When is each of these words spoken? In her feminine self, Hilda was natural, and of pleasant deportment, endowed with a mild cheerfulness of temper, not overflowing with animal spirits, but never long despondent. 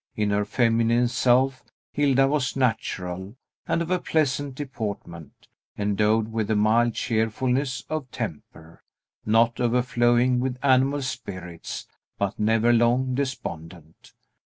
In 0.15 0.31
her 0.31 0.45
feminine 0.45 1.07
self, 1.07 1.63
Hilda 1.91 2.27
was 2.27 2.55
natural, 2.55 3.35
and 3.67 3.83
of 3.83 4.03
pleasant 4.03 4.55
deportment, 4.55 5.47
endowed 5.77 6.31
with 6.33 6.49
a 6.49 6.55
mild 6.55 6.95
cheerfulness 6.95 7.85
of 7.87 8.09
temper, 8.09 8.81
not 9.27 9.59
overflowing 9.59 10.39
with 10.39 10.57
animal 10.63 11.03
spirits, 11.03 11.85
but 12.17 12.39
never 12.39 12.73
long 12.73 13.13
despondent. 13.13 14.13